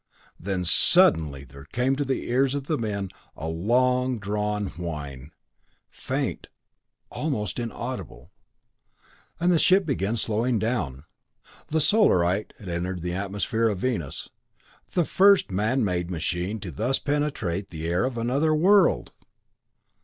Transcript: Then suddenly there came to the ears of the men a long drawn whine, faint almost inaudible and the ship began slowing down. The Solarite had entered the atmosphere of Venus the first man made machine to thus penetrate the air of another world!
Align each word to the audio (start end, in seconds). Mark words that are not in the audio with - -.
Then 0.39 0.65
suddenly 0.65 1.43
there 1.43 1.65
came 1.65 1.95
to 1.95 2.03
the 2.03 2.27
ears 2.27 2.55
of 2.55 2.65
the 2.65 2.79
men 2.79 3.09
a 3.37 3.45
long 3.47 4.17
drawn 4.17 4.69
whine, 4.69 5.31
faint 5.91 6.47
almost 7.11 7.59
inaudible 7.59 8.31
and 9.39 9.51
the 9.51 9.59
ship 9.59 9.85
began 9.85 10.17
slowing 10.17 10.57
down. 10.57 11.03
The 11.67 11.79
Solarite 11.79 12.51
had 12.57 12.67
entered 12.67 13.03
the 13.03 13.13
atmosphere 13.13 13.67
of 13.69 13.77
Venus 13.77 14.29
the 14.93 15.05
first 15.05 15.51
man 15.51 15.85
made 15.85 16.09
machine 16.09 16.59
to 16.61 16.71
thus 16.71 16.97
penetrate 16.97 17.69
the 17.69 17.87
air 17.87 18.03
of 18.03 18.17
another 18.17 18.55
world! 18.55 19.11